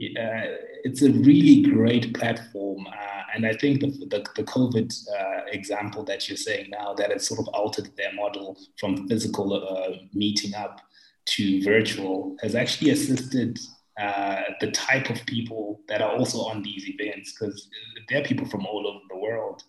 [0.02, 0.56] uh,
[0.86, 2.88] it's a really great platform.
[2.88, 7.12] Uh, and I think the, the, the COVID uh, example that you're saying now, that
[7.12, 10.80] has sort of altered their model from physical meeting up
[11.26, 13.60] to virtual, has actually assisted
[14.00, 17.70] uh, the type of people that are also on these events, because
[18.08, 19.64] they're people from all over the world.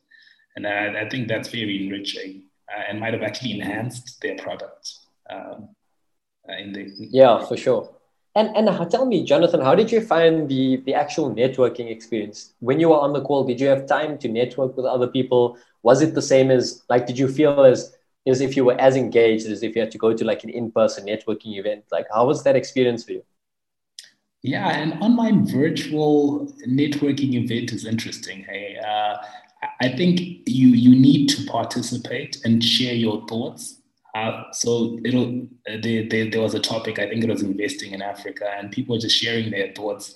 [0.57, 4.95] And I, I think that's very enriching uh, and might have actually enhanced their product.
[5.29, 5.69] Um,
[6.49, 7.95] in the, yeah, for sure.
[8.35, 12.79] And and tell me, Jonathan, how did you find the the actual networking experience when
[12.79, 13.45] you were on the call?
[13.45, 15.59] Did you have time to network with other people?
[15.83, 17.07] Was it the same as like?
[17.07, 19.99] Did you feel as as if you were as engaged as if you had to
[19.99, 21.85] go to like an in person networking event?
[21.91, 23.25] Like, how was that experience for you?
[24.43, 28.45] Yeah, an online virtual networking event is interesting.
[28.45, 29.17] Hey, uh,
[29.81, 33.77] I think you you need to participate and share your thoughts.
[34.15, 38.03] Uh, so it'll uh, they, there was a topic I think it was investing in
[38.03, 40.15] Africa and people were just sharing their thoughts.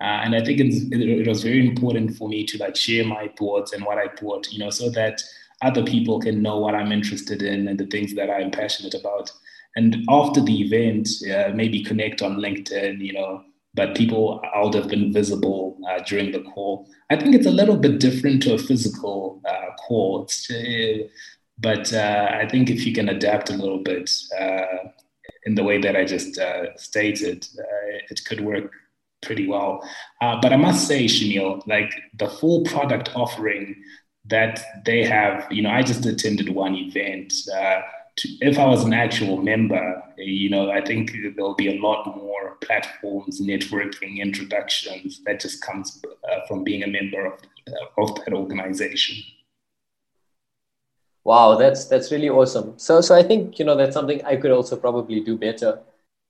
[0.00, 3.28] Uh, and I think it, it, was very important for me to like share my
[3.38, 5.22] thoughts and what I thought you know so that
[5.62, 9.30] other people can know what I'm interested in and the things that I'm passionate about.
[9.76, 14.88] And after the event uh, maybe connect on LinkedIn you know but people out have
[14.88, 16.88] been visible uh, during the call.
[17.10, 20.24] I think it's a little bit different to a physical uh, call.
[20.24, 20.50] It's,
[21.58, 24.88] but uh, I think if you can adapt a little bit uh,
[25.46, 28.72] in the way that I just uh, stated, uh, it could work
[29.22, 29.88] pretty well.
[30.20, 33.76] Uh, but I must say, Shamil, like the full product offering
[34.26, 37.32] that they have, you know, I just attended one event.
[38.18, 41.80] Uh, to, if I was an actual member, you know, I think there'll be a
[41.80, 46.02] lot more platforms, networking, introductions that just comes
[46.48, 47.40] from being a member of,
[47.98, 49.16] of that organization.
[51.24, 52.78] Wow, that's that's really awesome.
[52.78, 55.80] So so I think you know that's something I could also probably do better,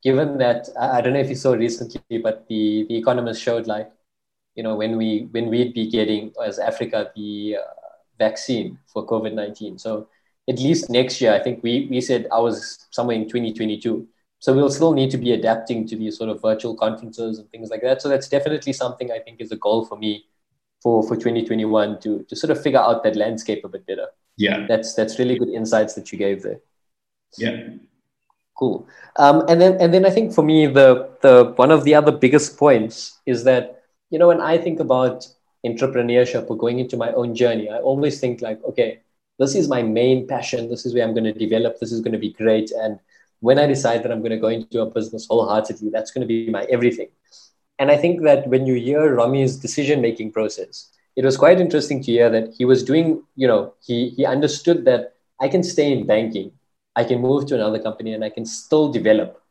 [0.03, 3.67] given that I, I don't know if you saw recently, but the the Economist showed
[3.67, 3.91] like,
[4.55, 7.75] you know, when we when we'd be getting as Africa the uh,
[8.19, 9.79] vaccine for COVID nineteen.
[9.79, 10.09] So
[10.49, 13.79] at least next year, I think we we said I was somewhere in twenty twenty
[13.79, 14.09] two.
[14.41, 17.71] So we'll still need to be adapting to these sort of virtual conferences and things
[17.71, 18.03] like that.
[18.03, 20.27] So that's definitely something I think is a goal for me
[20.83, 24.09] for for 2021 to to sort of figure out that landscape a bit better.
[24.37, 24.67] Yeah.
[24.67, 26.61] That's that's really good insights that you gave there.
[27.39, 27.69] Yeah.
[28.59, 28.87] Cool.
[29.17, 32.13] Um, and then and then i think for me the the one of the other
[32.13, 35.27] biggest points is that you know when i think about
[35.67, 39.01] entrepreneurship or going into my own journey i always think like okay
[39.39, 40.69] this is my main passion.
[40.69, 41.79] This is where I'm going to develop.
[41.79, 42.71] This is going to be great.
[42.71, 42.99] And
[43.41, 46.29] when I decide that I'm going to go into a business wholeheartedly, that's going to
[46.29, 47.09] be my everything.
[47.79, 52.03] And I think that when you hear Rami's decision making process, it was quite interesting
[52.03, 55.91] to hear that he was doing, you know, he, he understood that I can stay
[55.93, 56.53] in banking,
[56.95, 59.43] I can move to another company, and I can still develop.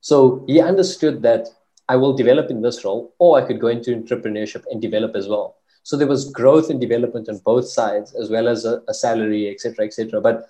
[0.00, 1.48] So he understood that
[1.88, 5.26] I will develop in this role, or I could go into entrepreneurship and develop as
[5.26, 5.56] well.
[5.82, 9.48] So there was growth and development on both sides, as well as a, a salary,
[9.50, 10.20] etc., etc.
[10.20, 10.48] But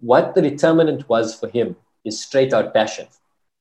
[0.00, 3.08] what the determinant was for him is straight out passion,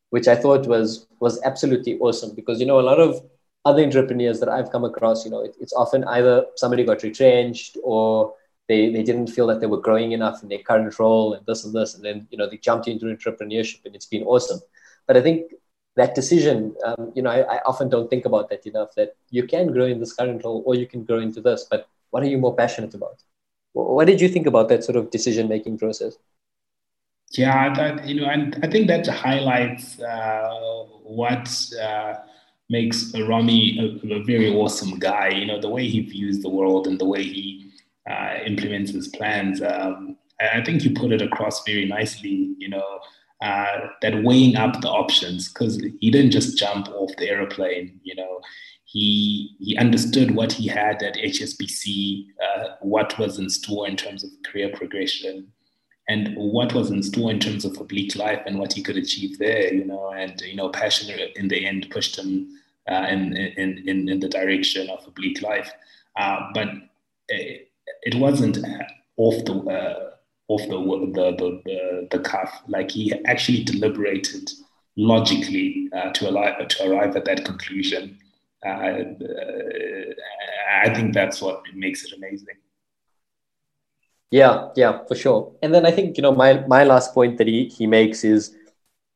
[0.09, 3.23] which I thought was was absolutely awesome because you know a lot of
[3.65, 7.77] other entrepreneurs that I've come across, you know, it, it's often either somebody got retrenched
[7.83, 8.35] or
[8.67, 11.65] they, they didn't feel that they were growing enough in their current role and this
[11.65, 14.59] and this, and then you know they jumped into entrepreneurship and it's been awesome.
[15.07, 15.51] But I think
[15.95, 18.95] that decision, um, you know, I, I, often don't think about that enough.
[18.95, 21.67] That you can grow in this current role, or you can grow into this.
[21.69, 23.23] But what are you more passionate about?
[23.73, 26.17] What did you think about that sort of decision making process?
[27.31, 31.49] Yeah, that, you know, and I think that highlights uh, what
[31.81, 32.13] uh,
[32.69, 35.29] makes Rami a, a, very awesome guy.
[35.29, 37.71] You know, the way he views the world and the way he
[38.09, 39.61] uh, implements his plans.
[39.61, 42.55] Um, I think you put it across very nicely.
[42.57, 42.99] You know,
[43.45, 47.99] uh, that weighing up the options because he didn't just jump off the aeroplane.
[48.01, 48.41] You know,
[48.85, 54.23] he he understood what he had at HSBC, uh, what was in store in terms
[54.23, 55.47] of career progression,
[56.09, 59.37] and what was in store in terms of oblique life and what he could achieve
[59.37, 59.71] there.
[59.71, 62.47] You know, and you know, passion in the end pushed him
[62.89, 65.71] uh, in, in in in the direction of oblique life,
[66.15, 66.69] uh, but
[67.29, 67.69] it,
[68.01, 68.57] it wasn't
[69.17, 70.14] off the uh,
[70.47, 70.77] off the
[71.13, 72.61] the the, the, cuff.
[72.67, 74.51] Like he actually deliberated
[74.95, 78.17] logically uh, to arrive to arrive at that conclusion.
[78.65, 79.03] Uh, uh,
[80.83, 82.55] I think that's what makes it amazing.
[84.31, 85.55] Yeah, yeah, for sure.
[85.61, 88.55] And then I think you know my my last point that he he makes is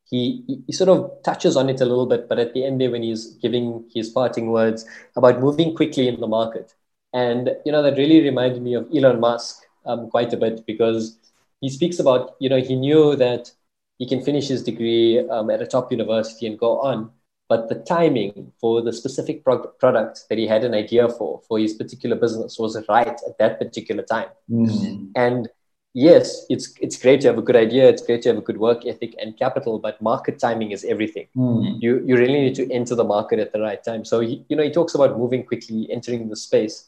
[0.09, 2.91] he he sort of touches on it a little bit, but at the end there
[2.91, 6.73] when he's giving his parting words about moving quickly in the market,
[7.13, 11.18] and you know that really reminded me of Elon Musk um, quite a bit because
[11.61, 13.51] he speaks about, you know, he knew that
[13.97, 17.11] he can finish his degree um, at a top university and go on,
[17.49, 21.59] but the timing for the specific pro- product that he had an idea for, for
[21.59, 24.29] his particular business, was right at that particular time.
[24.49, 25.11] Mm-hmm.
[25.15, 25.49] And
[25.93, 28.57] yes, it's it's great to have a good idea, it's great to have a good
[28.57, 31.27] work ethic and capital, but market timing is everything.
[31.35, 31.81] Mm.
[31.81, 34.05] You you really need to enter the market at the right time.
[34.05, 36.87] So he, you know, he talks about moving quickly, entering the space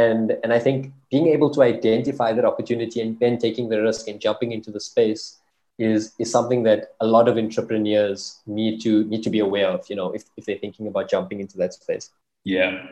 [0.00, 4.08] and and i think being able to identify that opportunity and then taking the risk
[4.08, 5.24] and jumping into the space
[5.78, 9.84] is is something that a lot of entrepreneurs need to need to be aware of
[9.90, 12.10] you know if, if they're thinking about jumping into that space.
[12.44, 12.86] Yeah.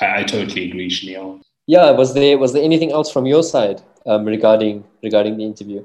[0.00, 1.42] I, I totally agree Shanil.
[1.66, 1.90] yeah.
[1.90, 5.84] Was there was there anything else from your side um, regarding regarding the interview?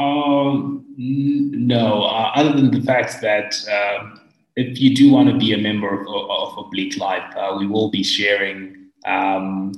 [0.00, 2.04] Um no.
[2.04, 4.20] Uh, other than the fact that um,
[4.56, 7.90] if you do want to be a member of, of Oblique Life, uh, we will
[7.90, 9.72] be sharing um,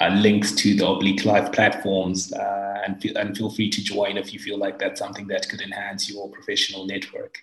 [0.00, 4.16] uh, links to the Oblique Life platforms, uh, and, feel, and feel free to join
[4.16, 7.38] if you feel like that's something that could enhance your professional network.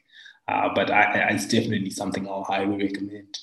[0.48, 3.38] Uh, but I, I, it's definitely something I'll highly recommend.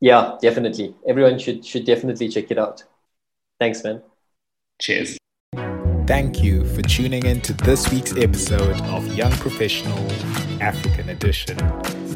[0.00, 0.94] Yeah, definitely.
[1.08, 2.84] Everyone should should definitely check it out.
[3.58, 4.02] Thanks, man.
[4.78, 5.16] Cheers.
[6.06, 9.98] Thank you for tuning in to this week's episode of Young Professional
[10.60, 11.58] African Edition.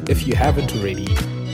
[0.07, 1.07] If you haven't already,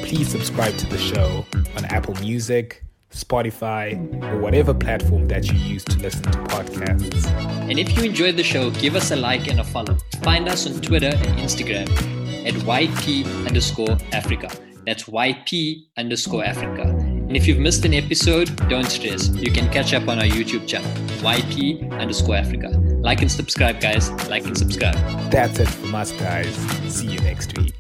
[0.08, 1.46] please subscribe to the show
[1.76, 2.82] on Apple Music,
[3.12, 3.92] Spotify,
[4.24, 7.26] or whatever platform that you use to listen to podcasts.
[7.70, 9.98] And if you enjoyed the show, give us a like and a follow.
[10.24, 11.90] Find us on Twitter and Instagram
[12.48, 14.50] at YP underscore Africa.
[14.86, 16.84] That's YP underscore Africa.
[16.84, 19.28] And if you've missed an episode, don't stress.
[19.28, 20.90] You can catch up on our YouTube channel,
[21.20, 22.70] YP underscore Africa.
[22.70, 24.10] Like and subscribe, guys.
[24.30, 24.96] Like and subscribe.
[25.30, 26.56] That's it from us, guys.
[26.88, 27.76] See you next week.